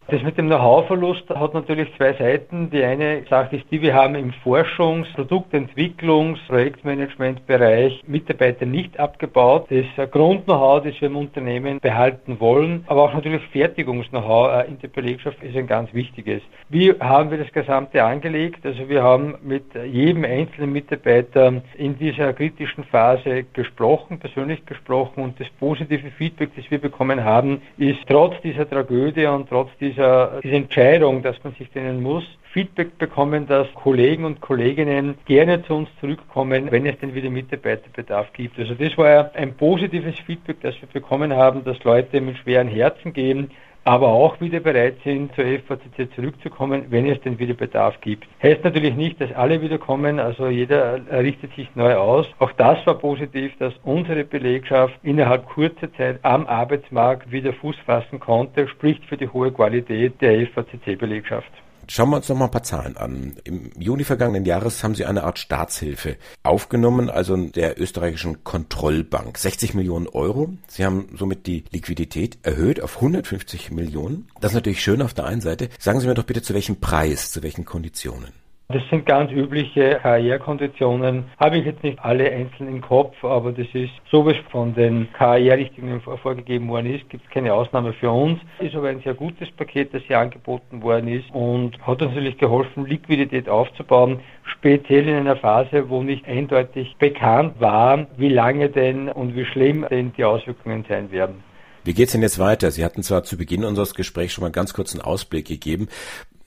Das 0.08 0.22
mit 0.22 0.38
dem 0.38 0.46
Know-how-Verlust 0.46 1.28
hat 1.30 1.52
natürlich 1.52 1.88
zwei 1.96 2.12
Seiten. 2.12 2.70
Die 2.70 2.84
eine 2.84 3.24
Sache 3.28 3.56
ist 3.56 3.64
die, 3.72 3.82
wir 3.82 3.92
haben 3.92 4.14
im 4.14 4.32
Forschungs-, 4.44 5.12
Produktentwicklungs-, 5.16 6.38
Projektmanagementbereich 6.46 8.04
Mitarbeiter 8.06 8.66
nicht 8.66 9.00
abgebaut. 9.00 9.66
Das 9.68 10.10
Grund-Know-how, 10.12 10.84
das 10.84 11.00
wir 11.00 11.08
im 11.08 11.16
Unternehmen 11.16 11.80
behalten 11.80 12.38
wollen, 12.38 12.84
aber 12.86 13.02
auch 13.02 13.14
natürlich 13.14 13.42
Fertigungs-Know-how 13.48 14.62
äh, 14.62 14.68
in 14.68 14.78
der 14.78 14.86
Belegschaft 14.86 15.42
ist 15.42 15.56
ein 15.56 15.66
ganz 15.66 15.92
wichtiges. 15.92 16.40
Wie 16.68 16.92
haben 17.00 17.32
wir 17.32 17.38
das 17.38 17.52
Gesamte 17.52 18.04
angelegt? 18.04 18.64
Also 18.64 18.88
wir 18.88 19.02
haben 19.02 19.34
mit 19.42 19.64
jedem 19.74 20.24
einzelnen 20.24 20.72
Mitarbeiter 20.72 21.62
in 21.76 21.98
dieser 21.98 22.32
kritischen 22.32 22.84
Phase 22.84 23.42
gesprochen, 23.52 24.20
persönlich 24.20 24.64
gesprochen 24.66 25.24
und 25.24 25.40
das 25.40 25.48
positive 25.58 26.12
Feedback, 26.12 26.50
das 26.54 26.70
wir 26.70 26.78
bekommen 26.78 27.24
haben, 27.24 27.60
ist 27.76 27.98
trotz 28.06 28.40
dieser 28.42 28.70
Tragödie 28.70 29.26
und 29.26 29.48
trotz 29.48 29.70
dieser 29.80 29.95
dieser, 29.96 30.40
dieser 30.42 30.56
Entscheidung, 30.56 31.22
dass 31.22 31.42
man 31.42 31.54
sich 31.54 31.70
denen 31.70 32.02
muss, 32.02 32.24
Feedback 32.52 32.96
bekommen, 32.98 33.46
dass 33.46 33.66
Kollegen 33.74 34.24
und 34.24 34.40
Kolleginnen 34.40 35.16
gerne 35.26 35.62
zu 35.64 35.74
uns 35.74 35.88
zurückkommen, 36.00 36.70
wenn 36.70 36.86
es 36.86 36.98
denn 36.98 37.14
wieder 37.14 37.28
Mitarbeiterbedarf 37.28 38.32
gibt. 38.32 38.58
Also 38.58 38.74
das 38.74 38.96
war 38.96 39.30
ein 39.34 39.54
positives 39.54 40.18
Feedback, 40.20 40.60
das 40.62 40.74
wir 40.80 40.88
bekommen 40.88 41.34
haben, 41.34 41.64
dass 41.64 41.82
Leute 41.84 42.20
mit 42.20 42.38
schweren 42.38 42.68
Herzen 42.68 43.12
gehen, 43.12 43.50
aber 43.86 44.08
auch 44.08 44.40
wieder 44.40 44.58
bereit 44.58 44.96
sind, 45.04 45.32
zur 45.36 45.44
FVCC 45.44 46.12
zurückzukommen, 46.16 46.86
wenn 46.90 47.06
es 47.06 47.20
denn 47.20 47.38
wieder 47.38 47.54
Bedarf 47.54 48.00
gibt. 48.00 48.26
Heißt 48.42 48.64
natürlich 48.64 48.96
nicht, 48.96 49.20
dass 49.20 49.32
alle 49.32 49.62
wiederkommen, 49.62 50.18
also 50.18 50.48
jeder 50.48 51.00
richtet 51.12 51.54
sich 51.54 51.68
neu 51.76 51.94
aus. 51.94 52.26
Auch 52.40 52.50
das 52.52 52.84
war 52.84 52.98
positiv, 52.98 53.56
dass 53.58 53.72
unsere 53.84 54.24
Belegschaft 54.24 54.98
innerhalb 55.04 55.46
kurzer 55.46 55.92
Zeit 55.94 56.18
am 56.22 56.48
Arbeitsmarkt 56.48 57.30
wieder 57.30 57.52
Fuß 57.52 57.76
fassen 57.86 58.18
konnte, 58.18 58.66
spricht 58.66 59.04
für 59.04 59.16
die 59.16 59.28
hohe 59.28 59.52
Qualität 59.52 60.20
der 60.20 60.46
FVCC-Belegschaft. 60.48 61.52
Schauen 61.88 62.10
wir 62.10 62.16
uns 62.16 62.28
noch 62.28 62.36
mal 62.36 62.46
ein 62.46 62.50
paar 62.50 62.62
Zahlen 62.62 62.96
an. 62.96 63.36
Im 63.44 63.70
Juni 63.78 64.04
vergangenen 64.04 64.44
Jahres 64.44 64.82
haben 64.82 64.94
Sie 64.94 65.04
eine 65.04 65.24
Art 65.24 65.38
Staatshilfe 65.38 66.16
aufgenommen, 66.42 67.10
also 67.10 67.36
der 67.36 67.80
österreichischen 67.80 68.42
Kontrollbank. 68.42 69.38
60 69.38 69.74
Millionen 69.74 70.08
Euro. 70.08 70.50
Sie 70.66 70.84
haben 70.84 71.08
somit 71.16 71.46
die 71.46 71.64
Liquidität 71.70 72.38
erhöht 72.42 72.80
auf 72.80 72.96
150 72.96 73.70
Millionen. 73.70 74.28
Das 74.40 74.52
ist 74.52 74.56
natürlich 74.56 74.82
schön 74.82 75.02
auf 75.02 75.14
der 75.14 75.26
einen 75.26 75.40
Seite. 75.40 75.68
Sagen 75.78 76.00
Sie 76.00 76.06
mir 76.06 76.14
doch 76.14 76.24
bitte, 76.24 76.42
zu 76.42 76.54
welchem 76.54 76.80
Preis, 76.80 77.30
zu 77.30 77.42
welchen 77.42 77.64
Konditionen? 77.64 78.45
Das 78.68 78.82
sind 78.90 79.06
ganz 79.06 79.30
übliche 79.30 80.00
KR-Konditionen. 80.02 81.26
Habe 81.38 81.58
ich 81.58 81.66
jetzt 81.66 81.84
nicht 81.84 82.00
alle 82.00 82.28
einzeln 82.32 82.68
im 82.68 82.80
Kopf, 82.80 83.22
aber 83.22 83.52
das 83.52 83.68
ist 83.72 83.92
so, 84.10 84.26
wie 84.26 84.32
es 84.32 84.36
von 84.50 84.74
den 84.74 85.06
KR-Richtlinien 85.12 86.00
vorgegeben 86.00 86.68
worden 86.68 86.92
ist, 86.92 87.08
gibt 87.08 87.24
es 87.24 87.30
keine 87.30 87.54
Ausnahme 87.54 87.92
für 87.92 88.10
uns. 88.10 88.40
Ist 88.58 88.74
aber 88.74 88.88
ein 88.88 89.00
sehr 89.02 89.14
gutes 89.14 89.52
Paket, 89.52 89.94
das 89.94 90.02
hier 90.02 90.18
angeboten 90.18 90.82
worden 90.82 91.06
ist 91.06 91.30
und 91.32 91.78
hat 91.86 92.02
uns 92.02 92.12
natürlich 92.12 92.38
geholfen, 92.38 92.86
Liquidität 92.86 93.48
aufzubauen, 93.48 94.18
speziell 94.42 95.08
in 95.08 95.14
einer 95.14 95.36
Phase, 95.36 95.88
wo 95.88 96.02
nicht 96.02 96.26
eindeutig 96.26 96.96
bekannt 96.98 97.60
war, 97.60 98.08
wie 98.16 98.30
lange 98.30 98.68
denn 98.68 99.08
und 99.08 99.36
wie 99.36 99.44
schlimm 99.44 99.86
denn 99.88 100.12
die 100.16 100.24
Auswirkungen 100.24 100.84
sein 100.88 101.12
werden. 101.12 101.44
Wie 101.86 101.94
geht's 101.94 102.10
denn 102.10 102.22
jetzt 102.22 102.40
weiter? 102.40 102.72
Sie 102.72 102.84
hatten 102.84 103.04
zwar 103.04 103.22
zu 103.22 103.36
Beginn 103.36 103.64
unseres 103.64 103.94
Gesprächs 103.94 104.32
schon 104.32 104.42
mal 104.42 104.50
ganz 104.50 104.74
kurz 104.74 104.92
einen 104.92 105.02
Ausblick 105.02 105.46
gegeben. 105.46 105.86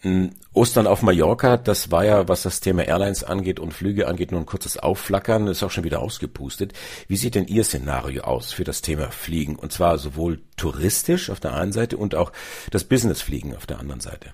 Hm, 0.01 0.31
Ostern 0.53 0.87
auf 0.87 1.01
Mallorca, 1.01 1.57
das 1.57 1.91
war 1.91 2.05
ja, 2.05 2.29
was 2.29 2.43
das 2.43 2.61
Thema 2.61 2.87
Airlines 2.87 3.25
angeht 3.25 3.59
und 3.59 3.73
Flüge 3.73 4.07
angeht, 4.07 4.31
nur 4.31 4.39
ein 4.39 4.45
kurzes 4.45 4.77
Aufflackern, 4.77 5.47
ist 5.47 5.61
auch 5.61 5.71
schon 5.71 5.83
wieder 5.83 5.99
ausgepustet. 6.01 6.71
Wie 7.09 7.17
sieht 7.17 7.35
denn 7.35 7.47
Ihr 7.47 7.65
Szenario 7.65 8.23
aus 8.23 8.53
für 8.53 8.63
das 8.63 8.81
Thema 8.81 9.11
Fliegen? 9.11 9.57
Und 9.57 9.73
zwar 9.73 9.97
sowohl 9.97 10.39
touristisch 10.55 11.29
auf 11.29 11.41
der 11.41 11.53
einen 11.53 11.73
Seite 11.73 11.97
und 11.97 12.15
auch 12.15 12.31
das 12.71 12.85
Businessfliegen 12.85 13.55
auf 13.55 13.65
der 13.65 13.79
anderen 13.79 13.99
Seite. 13.99 14.31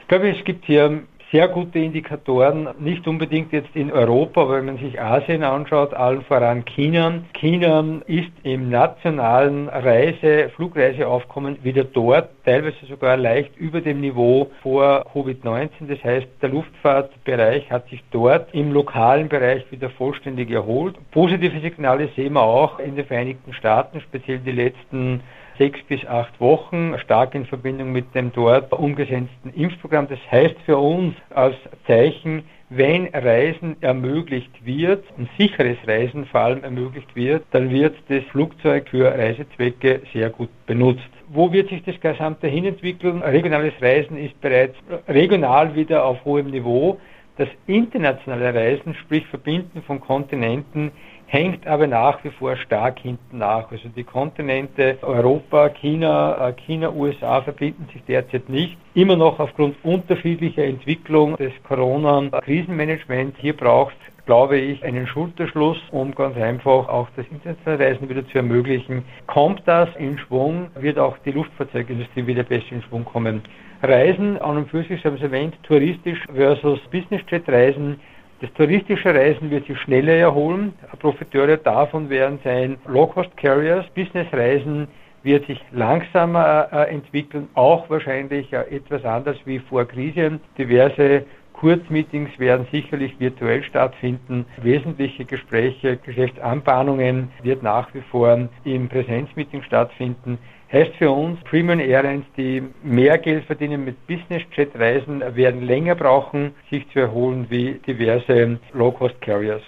Ich 0.00 0.06
glaube, 0.06 0.30
es 0.30 0.44
gibt 0.44 0.64
hier 0.66 1.02
sehr 1.30 1.48
gute 1.48 1.78
Indikatoren, 1.78 2.68
nicht 2.78 3.06
unbedingt 3.06 3.52
jetzt 3.52 3.74
in 3.74 3.92
Europa, 3.92 4.40
aber 4.42 4.56
wenn 4.58 4.64
man 4.64 4.78
sich 4.78 4.98
Asien 4.98 5.42
anschaut, 5.42 5.92
allen 5.92 6.22
voran 6.22 6.64
China. 6.64 7.20
China 7.34 7.84
ist 8.06 8.30
im 8.44 8.70
nationalen 8.70 9.68
Reise, 9.68 10.48
Flugreiseaufkommen 10.56 11.62
wieder 11.62 11.84
dort, 11.84 12.30
teilweise 12.46 12.86
sogar 12.88 13.18
leicht 13.18 13.54
über 13.58 13.82
dem 13.82 14.00
Niveau 14.00 14.50
vor 14.62 15.04
Covid-19. 15.12 15.86
Das 15.88 16.02
heißt, 16.02 16.26
der 16.40 16.48
Luftfahrtbereich 16.48 17.70
hat 17.70 17.88
sich 17.90 18.02
dort 18.10 18.54
im 18.54 18.72
lokalen 18.72 19.28
Bereich 19.28 19.70
wieder 19.70 19.90
vollständig 19.90 20.50
erholt. 20.50 20.96
Positive 21.10 21.60
Signale 21.60 22.08
sehen 22.16 22.32
wir 22.32 22.42
auch 22.42 22.78
in 22.78 22.96
den 22.96 23.04
Vereinigten 23.04 23.52
Staaten, 23.52 24.00
speziell 24.00 24.38
die 24.38 24.52
letzten 24.52 25.20
sechs 25.58 25.80
bis 25.88 26.04
acht 26.06 26.40
Wochen, 26.40 26.94
stark 26.98 27.34
in 27.34 27.44
Verbindung 27.44 27.92
mit 27.92 28.14
dem 28.14 28.32
dort 28.32 28.72
umgesetzten 28.72 29.52
Impfprogramm. 29.54 30.08
Das 30.08 30.20
heißt 30.30 30.56
für 30.64 30.78
uns 30.78 31.14
als 31.30 31.56
Zeichen, 31.86 32.44
wenn 32.70 33.06
Reisen 33.14 33.76
ermöglicht 33.80 34.50
wird 34.64 35.04
und 35.16 35.28
sicheres 35.38 35.78
Reisen 35.86 36.26
vor 36.26 36.40
allem 36.40 36.62
ermöglicht 36.62 37.14
wird, 37.16 37.44
dann 37.50 37.70
wird 37.70 37.96
das 38.08 38.22
Flugzeug 38.24 38.88
für 38.90 39.06
Reisezwecke 39.10 40.02
sehr 40.12 40.30
gut 40.30 40.50
benutzt. 40.66 41.08
Wo 41.30 41.50
wird 41.50 41.70
sich 41.70 41.82
das 41.84 41.98
Gesamte 42.00 42.46
hinentwickeln? 42.46 43.22
Regionales 43.22 43.72
Reisen 43.80 44.16
ist 44.18 44.38
bereits 44.40 44.76
regional 45.08 45.74
wieder 45.74 46.04
auf 46.04 46.24
hohem 46.24 46.50
Niveau. 46.50 46.98
Das 47.38 47.48
internationale 47.66 48.52
Reisen, 48.52 48.94
sprich 48.94 49.26
Verbinden 49.28 49.82
von 49.82 50.00
Kontinenten, 50.00 50.90
hängt 51.28 51.66
aber 51.66 51.86
nach 51.86 52.24
wie 52.24 52.30
vor 52.30 52.56
stark 52.56 52.98
hinten 53.00 53.38
nach. 53.38 53.70
Also 53.70 53.88
die 53.94 54.02
Kontinente 54.02 54.98
Europa, 55.02 55.68
China, 55.68 56.48
äh, 56.48 56.52
China, 56.54 56.90
USA 56.90 57.42
verbinden 57.42 57.86
sich 57.92 58.02
derzeit 58.04 58.48
nicht. 58.48 58.76
Immer 58.94 59.16
noch 59.16 59.38
aufgrund 59.38 59.76
unterschiedlicher 59.84 60.64
Entwicklung 60.64 61.36
des 61.36 61.52
Corona-Krisenmanagements. 61.68 63.38
Hier 63.40 63.54
braucht 63.54 63.94
es, 64.06 64.24
glaube 64.24 64.56
ich, 64.56 64.82
einen 64.82 65.06
Schulterschluss, 65.06 65.78
um 65.90 66.14
ganz 66.14 66.36
einfach 66.36 66.88
auch 66.88 67.08
das 67.14 67.26
internationale 67.30 67.84
Reisen 67.84 68.08
wieder 68.08 68.26
zu 68.28 68.38
ermöglichen. 68.38 69.04
Kommt 69.26 69.62
das 69.66 69.88
in 69.98 70.18
Schwung, 70.18 70.68
wird 70.80 70.98
auch 70.98 71.18
die 71.26 71.32
Luftfahrzeugindustrie 71.32 72.26
wieder 72.26 72.42
besser 72.42 72.72
in 72.72 72.82
Schwung 72.82 73.04
kommen. 73.04 73.42
Reisen 73.82 74.38
an 74.38 74.56
und 74.56 74.70
für 74.70 74.78
sich, 74.78 74.92
ich 74.92 75.04
habe 75.04 75.16
es 75.16 75.22
erwähnt, 75.22 75.54
touristisch 75.62 76.24
versus 76.34 76.80
Business-Jet-Reisen 76.90 78.00
das 78.40 78.52
touristische 78.54 79.12
Reisen 79.12 79.50
wird 79.50 79.66
sich 79.66 79.78
schneller 79.80 80.14
erholen. 80.14 80.72
Profiteure 81.00 81.56
davon 81.56 82.08
werden 82.08 82.38
sein 82.44 82.78
Low-Cost-Carriers. 82.86 83.86
Business-Reisen 83.94 84.86
wird 85.24 85.46
sich 85.46 85.60
langsamer 85.72 86.68
äh, 86.72 86.94
entwickeln, 86.94 87.48
auch 87.54 87.90
wahrscheinlich 87.90 88.52
äh, 88.52 88.60
etwas 88.70 89.04
anders 89.04 89.36
wie 89.44 89.58
vor 89.58 89.84
Krise. 89.84 90.38
Diverse 90.56 91.24
Kurzmeetings 91.52 92.38
werden 92.38 92.68
sicherlich 92.70 93.18
virtuell 93.18 93.64
stattfinden. 93.64 94.46
Wesentliche 94.62 95.24
Gespräche, 95.24 95.96
Geschäftsanbahnungen 95.96 97.32
wird 97.42 97.64
nach 97.64 97.92
wie 97.94 98.02
vor 98.02 98.48
im 98.62 98.88
Präsenzmeeting 98.88 99.62
stattfinden. 99.64 100.38
Heißt 100.70 100.96
für 100.98 101.10
uns, 101.10 101.40
Premium 101.44 101.80
Airlines, 101.80 102.26
die 102.36 102.62
mehr 102.82 103.16
Geld 103.16 103.46
verdienen 103.46 103.86
mit 103.86 104.06
Business-Jet-Reisen, 104.06 105.20
werden 105.34 105.62
länger 105.62 105.94
brauchen, 105.94 106.54
sich 106.70 106.86
zu 106.92 106.98
erholen 106.98 107.46
wie 107.48 107.80
diverse 107.86 108.58
Low-Cost-Carriers. 108.74 109.62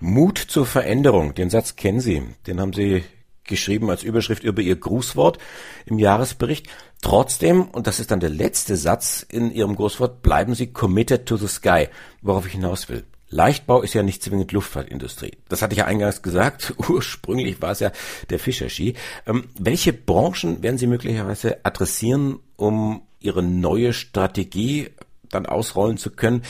Mut 0.00 0.38
zur 0.38 0.64
Veränderung, 0.64 1.34
den 1.34 1.50
Satz 1.50 1.76
kennen 1.76 2.00
Sie. 2.00 2.22
Den 2.46 2.60
haben 2.60 2.72
Sie 2.72 3.04
geschrieben 3.44 3.90
als 3.90 4.04
Überschrift 4.04 4.42
über 4.42 4.62
Ihr 4.62 4.76
Grußwort 4.76 5.38
im 5.84 5.98
Jahresbericht. 5.98 6.66
Trotzdem, 7.02 7.64
und 7.64 7.86
das 7.86 8.00
ist 8.00 8.10
dann 8.10 8.20
der 8.20 8.30
letzte 8.30 8.76
Satz 8.76 9.26
in 9.28 9.50
Ihrem 9.50 9.74
Grußwort, 9.74 10.22
bleiben 10.22 10.54
Sie 10.54 10.72
committed 10.72 11.26
to 11.26 11.36
the 11.36 11.48
sky, 11.48 11.88
worauf 12.22 12.46
ich 12.46 12.52
hinaus 12.52 12.88
will. 12.88 13.04
Leichtbau 13.32 13.80
ist 13.80 13.94
ja 13.94 14.02
nicht 14.02 14.22
zwingend 14.22 14.52
Luftfahrtindustrie. 14.52 15.32
Das 15.48 15.62
hatte 15.62 15.72
ich 15.72 15.78
ja 15.78 15.86
eingangs 15.86 16.20
gesagt. 16.20 16.74
Ursprünglich 16.88 17.60
war 17.62 17.72
es 17.72 17.80
ja 17.80 17.90
der 18.30 18.38
Fischerski. 18.38 18.94
Ähm, 19.26 19.48
welche 19.58 19.92
Branchen 19.92 20.62
werden 20.62 20.76
Sie 20.76 20.86
möglicherweise 20.86 21.64
adressieren, 21.64 22.38
um 22.56 23.02
Ihre 23.20 23.42
neue 23.42 23.94
Strategie 23.94 24.90
dann 25.30 25.46
ausrollen 25.46 25.96
zu 25.96 26.10
können? 26.10 26.42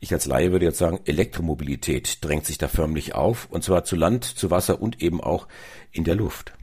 Ich 0.00 0.14
als 0.14 0.24
Laie 0.24 0.50
würde 0.50 0.64
jetzt 0.64 0.78
sagen, 0.78 1.00
Elektromobilität 1.04 2.24
drängt 2.24 2.46
sich 2.46 2.56
da 2.56 2.68
förmlich 2.68 3.14
auf, 3.14 3.46
und 3.50 3.62
zwar 3.62 3.84
zu 3.84 3.94
Land, 3.94 4.24
zu 4.24 4.50
Wasser 4.50 4.80
und 4.80 5.02
eben 5.02 5.20
auch 5.20 5.46
in 5.92 6.04
der 6.04 6.14
Luft. 6.14 6.54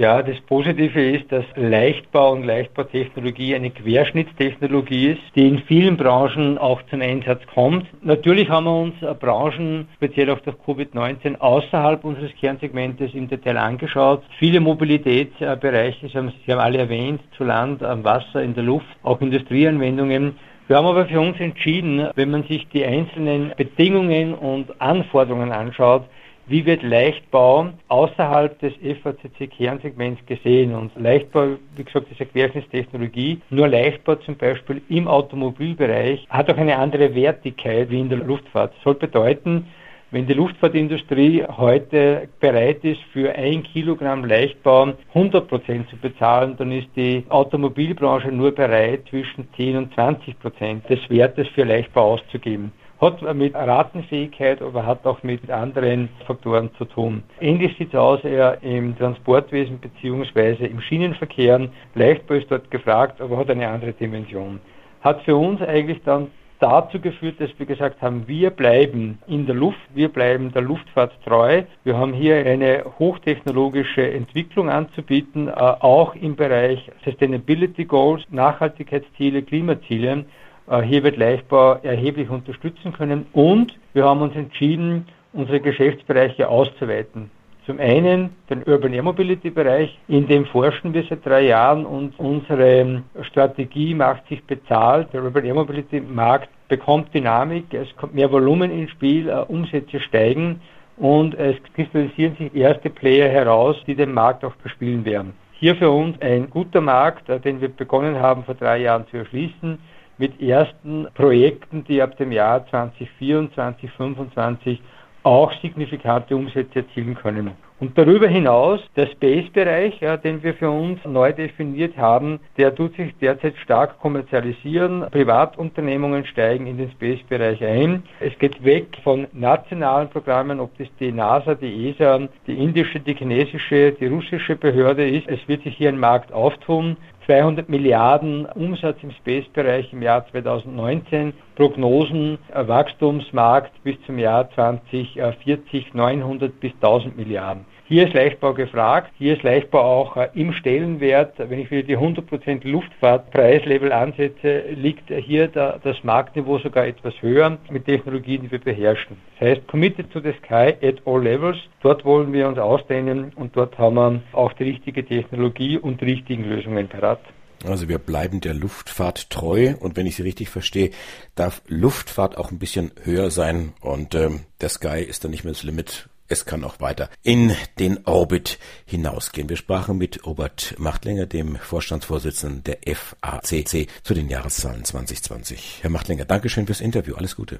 Ja, 0.00 0.22
das 0.22 0.40
Positive 0.46 0.98
ist, 0.98 1.30
dass 1.30 1.44
Leichtbau 1.56 2.32
und 2.32 2.46
Leichtbautechnologie 2.46 3.54
eine 3.54 3.68
Querschnittstechnologie 3.68 5.08
ist, 5.08 5.20
die 5.34 5.46
in 5.46 5.58
vielen 5.64 5.98
Branchen 5.98 6.56
auch 6.56 6.80
zum 6.88 7.02
Einsatz 7.02 7.42
kommt. 7.52 7.84
Natürlich 8.02 8.48
haben 8.48 8.64
wir 8.64 8.80
uns 8.80 8.94
Branchen, 9.20 9.88
speziell 9.96 10.30
auch 10.30 10.40
durch 10.40 10.56
Covid-19, 10.66 11.36
außerhalb 11.40 12.02
unseres 12.02 12.30
Kernsegmentes 12.40 13.12
im 13.12 13.28
Detail 13.28 13.58
angeschaut. 13.58 14.22
Viele 14.38 14.60
Mobilitätsbereiche, 14.60 16.08
Sie 16.08 16.16
haben, 16.16 16.32
Sie 16.46 16.50
haben 16.50 16.60
alle 16.60 16.78
erwähnt, 16.78 17.20
zu 17.36 17.44
Land, 17.44 17.82
am 17.82 18.02
Wasser, 18.02 18.42
in 18.42 18.54
der 18.54 18.64
Luft, 18.64 18.86
auch 19.02 19.20
Industrieanwendungen. 19.20 20.38
Wir 20.66 20.78
haben 20.78 20.86
aber 20.86 21.04
für 21.08 21.20
uns 21.20 21.38
entschieden, 21.40 22.08
wenn 22.14 22.30
man 22.30 22.44
sich 22.44 22.66
die 22.68 22.86
einzelnen 22.86 23.52
Bedingungen 23.54 24.32
und 24.32 24.80
Anforderungen 24.80 25.52
anschaut, 25.52 26.04
wie 26.50 26.66
wird 26.66 26.82
Leichtbau 26.82 27.68
außerhalb 27.86 28.58
des 28.58 28.72
FACC-Kernsegments 28.74 30.26
gesehen. 30.26 30.74
Und 30.74 30.90
Leichtbau, 30.96 31.50
wie 31.76 31.84
gesagt, 31.84 32.10
ist 32.10 32.20
eine 32.20 32.28
Querschnittstechnologie. 32.28 33.40
Nur 33.50 33.68
Leichtbau 33.68 34.16
zum 34.16 34.36
Beispiel 34.36 34.82
im 34.88 35.06
Automobilbereich 35.06 36.26
hat 36.28 36.52
auch 36.52 36.56
eine 36.56 36.76
andere 36.76 37.14
Wertigkeit 37.14 37.88
wie 37.90 38.00
in 38.00 38.08
der 38.08 38.18
Luftfahrt. 38.18 38.74
Das 38.74 38.82
soll 38.82 38.96
bedeuten, 38.96 39.66
wenn 40.10 40.26
die 40.26 40.32
Luftfahrtindustrie 40.32 41.44
heute 41.56 42.28
bereit 42.40 42.82
ist, 42.84 43.00
für 43.12 43.32
ein 43.32 43.62
Kilogramm 43.62 44.24
Leichtbau 44.24 44.94
100 45.14 45.46
Prozent 45.46 45.88
zu 45.88 45.96
bezahlen, 45.98 46.56
dann 46.58 46.72
ist 46.72 46.88
die 46.96 47.22
Automobilbranche 47.28 48.32
nur 48.32 48.50
bereit, 48.50 49.04
zwischen 49.08 49.46
10 49.54 49.76
und 49.76 49.94
20 49.94 50.36
Prozent 50.40 50.90
des 50.90 50.98
Wertes 51.08 51.46
für 51.54 51.62
Leichtbau 51.62 52.14
auszugeben. 52.14 52.72
Hat 53.00 53.22
mit 53.34 53.54
Ratenfähigkeit, 53.54 54.60
aber 54.60 54.84
hat 54.84 55.06
auch 55.06 55.22
mit 55.22 55.50
anderen 55.50 56.10
Faktoren 56.26 56.68
zu 56.76 56.84
tun. 56.84 57.22
Ähnlich 57.40 57.74
sieht 57.78 57.94
es 57.94 57.98
aus 57.98 58.22
eher 58.24 58.62
im 58.62 58.96
Transportwesen 58.98 59.78
bzw. 59.78 60.66
im 60.66 60.82
Schienenverkehr. 60.82 61.68
Leichtbau 61.94 62.34
ist 62.34 62.50
dort 62.50 62.70
gefragt, 62.70 63.22
aber 63.22 63.38
hat 63.38 63.48
eine 63.48 63.68
andere 63.68 63.94
Dimension. 63.94 64.60
Hat 65.00 65.22
für 65.22 65.34
uns 65.34 65.62
eigentlich 65.62 66.02
dann 66.04 66.26
dazu 66.58 67.00
geführt, 67.00 67.40
dass 67.40 67.48
wir 67.56 67.64
gesagt 67.64 68.02
haben, 68.02 68.28
wir 68.28 68.50
bleiben 68.50 69.18
in 69.26 69.46
der 69.46 69.54
Luft, 69.54 69.80
wir 69.94 70.10
bleiben 70.10 70.52
der 70.52 70.60
Luftfahrt 70.60 71.12
treu. 71.24 71.62
Wir 71.84 71.96
haben 71.96 72.12
hier 72.12 72.36
eine 72.36 72.84
hochtechnologische 72.98 74.12
Entwicklung 74.12 74.68
anzubieten, 74.68 75.48
äh, 75.48 75.52
auch 75.52 76.14
im 76.14 76.36
Bereich 76.36 76.90
Sustainability 77.04 77.86
Goals, 77.86 78.22
Nachhaltigkeitsziele, 78.30 79.42
Klimaziele. 79.42 80.26
Äh, 80.70 80.82
hier 80.82 81.02
wird 81.02 81.16
Leichtbau 81.16 81.74
erheblich 81.82 82.30
unterstützen 82.30 82.92
können 82.92 83.26
und 83.32 83.76
wir 83.92 84.04
haben 84.04 84.22
uns 84.22 84.36
entschieden, 84.36 85.06
unsere 85.32 85.60
Geschäftsbereiche 85.60 86.48
auszuweiten. 86.48 87.30
Zum 87.66 87.78
einen 87.78 88.30
den 88.48 88.62
Urban 88.64 88.94
Air 88.94 89.02
Mobility 89.02 89.50
Bereich, 89.50 89.98
in 90.08 90.26
dem 90.26 90.46
forschen 90.46 90.94
wir 90.94 91.04
seit 91.08 91.24
drei 91.26 91.42
Jahren 91.42 91.84
und 91.84 92.18
unsere 92.18 93.02
Strategie 93.22 93.94
macht 93.94 94.26
sich 94.28 94.42
bezahlt. 94.44 95.08
Der 95.12 95.22
Urban 95.22 95.44
Air 95.44 95.54
Mobility 95.54 96.00
Markt 96.00 96.48
bekommt 96.68 97.12
Dynamik, 97.14 97.72
es 97.74 97.88
kommt 97.96 98.14
mehr 98.14 98.30
Volumen 98.30 98.70
ins 98.70 98.90
Spiel, 98.92 99.28
äh, 99.28 99.44
Umsätze 99.48 100.00
steigen 100.00 100.60
und 100.96 101.34
es 101.34 101.56
kristallisieren 101.74 102.36
sich 102.36 102.54
erste 102.54 102.90
Player 102.90 103.28
heraus, 103.28 103.76
die 103.86 103.94
den 103.94 104.12
Markt 104.12 104.44
auch 104.44 104.54
bespielen 104.56 105.04
werden. 105.04 105.32
Hier 105.52 105.74
für 105.76 105.90
uns 105.90 106.20
ein 106.22 106.48
guter 106.48 106.80
Markt, 106.80 107.28
äh, 107.28 107.40
den 107.40 107.60
wir 107.60 107.68
begonnen 107.68 108.18
haben 108.18 108.44
vor 108.44 108.54
drei 108.54 108.78
Jahren 108.78 109.06
zu 109.08 109.18
erschließen, 109.18 109.78
mit 110.20 110.40
ersten 110.40 111.08
Projekten, 111.14 111.82
die 111.84 112.02
ab 112.02 112.16
dem 112.18 112.30
Jahr 112.30 112.66
2024, 112.68 113.90
2025 113.90 114.82
auch 115.22 115.52
signifikante 115.60 116.36
Umsätze 116.36 116.80
erzielen 116.80 117.14
können. 117.14 117.52
Und 117.80 117.96
darüber 117.96 118.28
hinaus 118.28 118.80
der 118.94 119.06
Space-Bereich, 119.06 120.00
ja, 120.00 120.18
den 120.18 120.42
wir 120.42 120.52
für 120.52 120.70
uns 120.70 121.00
neu 121.06 121.32
definiert 121.32 121.96
haben, 121.96 122.38
der 122.58 122.74
tut 122.74 122.94
sich 122.94 123.14
derzeit 123.22 123.56
stark 123.56 123.98
kommerzialisieren. 124.00 125.06
Privatunternehmungen 125.10 126.26
steigen 126.26 126.66
in 126.66 126.76
den 126.76 126.90
Space-Bereich 126.90 127.64
ein. 127.64 128.02
Es 128.20 128.38
geht 128.38 128.62
weg 128.62 128.98
von 129.02 129.28
nationalen 129.32 130.10
Programmen, 130.10 130.60
ob 130.60 130.76
das 130.76 130.88
die 131.00 131.10
NASA, 131.10 131.54
die 131.54 131.88
ESA, 131.88 132.28
die 132.46 132.62
indische, 132.62 133.00
die 133.00 133.14
chinesische, 133.14 133.92
die 133.92 134.08
russische 134.08 134.56
Behörde 134.56 135.08
ist. 135.08 135.26
Es 135.26 135.40
wird 135.48 135.62
sich 135.62 135.74
hier 135.74 135.88
ein 135.88 135.98
Markt 135.98 136.34
auftun. 136.34 136.98
200 137.30 137.68
Milliarden 137.68 138.44
Umsatz 138.44 138.96
im 139.04 139.12
Space-Bereich 139.12 139.92
im 139.92 140.02
Jahr 140.02 140.26
2019, 140.32 141.32
Prognosen 141.54 142.38
äh, 142.52 142.66
Wachstumsmarkt 142.66 143.70
bis 143.84 143.94
zum 144.04 144.18
Jahr 144.18 144.50
2040 144.50 145.94
900 145.94 146.58
bis 146.58 146.72
1000 146.72 147.16
Milliarden. 147.16 147.66
Hier 147.90 148.06
ist 148.06 148.14
Leichtbau 148.14 148.54
gefragt, 148.54 149.10
hier 149.18 149.36
ist 149.36 149.42
Leichtbau 149.42 149.80
auch 149.80 150.16
äh, 150.16 150.28
im 150.34 150.52
Stellenwert, 150.52 151.34
wenn 151.38 151.58
ich 151.58 151.72
wieder 151.72 151.82
die 151.82 151.98
100% 151.98 152.64
Luftfahrtpreislevel 152.64 153.90
ansetze, 153.90 154.60
liegt 154.76 155.10
hier 155.10 155.48
da, 155.48 155.80
das 155.82 155.96
Marktniveau 156.04 156.60
sogar 156.60 156.86
etwas 156.86 157.14
höher 157.20 157.58
mit 157.68 157.86
Technologien, 157.86 158.42
die 158.42 158.52
wir 158.52 158.60
beherrschen. 158.60 159.16
Das 159.40 159.48
heißt, 159.48 159.66
committed 159.66 160.08
to 160.12 160.20
the 160.20 160.32
sky 160.38 160.72
at 160.86 161.04
all 161.04 161.20
levels, 161.20 161.56
dort 161.82 162.04
wollen 162.04 162.32
wir 162.32 162.46
uns 162.46 162.58
ausdehnen 162.58 163.32
und 163.34 163.56
dort 163.56 163.76
haben 163.76 163.96
wir 163.96 164.22
auch 164.34 164.52
die 164.52 164.70
richtige 164.70 165.04
Technologie 165.04 165.76
und 165.76 166.00
die 166.00 166.04
richtigen 166.04 166.44
Lösungen 166.44 166.86
parat. 166.86 167.18
Also 167.64 167.88
wir 167.88 167.98
bleiben 167.98 168.40
der 168.40 168.54
Luftfahrt 168.54 169.30
treu 169.30 169.74
und 169.80 169.96
wenn 169.96 170.06
ich 170.06 170.14
Sie 170.14 170.22
richtig 170.22 170.48
verstehe, 170.48 170.90
darf 171.34 171.60
Luftfahrt 171.66 172.38
auch 172.38 172.52
ein 172.52 172.60
bisschen 172.60 172.92
höher 173.02 173.32
sein 173.32 173.72
und 173.80 174.14
ähm, 174.14 174.42
der 174.60 174.68
Sky 174.68 175.02
ist 175.02 175.24
dann 175.24 175.32
nicht 175.32 175.42
mehr 175.42 175.54
das 175.54 175.64
Limit 175.64 176.08
es 176.30 176.46
kann 176.46 176.64
auch 176.64 176.80
weiter 176.80 177.10
in 177.22 177.54
den 177.78 178.06
Orbit 178.06 178.58
hinausgehen. 178.86 179.48
Wir 179.48 179.56
sprachen 179.56 179.98
mit 179.98 180.24
Robert 180.24 180.74
Machtlinger, 180.78 181.26
dem 181.26 181.56
Vorstandsvorsitzenden 181.56 182.64
der 182.64 182.78
FACC, 182.94 183.88
zu 184.02 184.14
den 184.14 184.28
Jahreszahlen 184.28 184.84
2020. 184.84 185.80
Herr 185.82 185.90
Machtlinger, 185.90 186.24
Dankeschön 186.24 186.66
fürs 186.66 186.80
Interview. 186.80 187.16
Alles 187.16 187.36
Gute. 187.36 187.58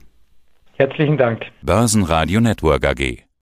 Herzlichen 0.76 1.18
Dank. 1.18 1.42
Börsenradio 1.62 2.40
Network 2.40 2.86
AG. 2.86 3.29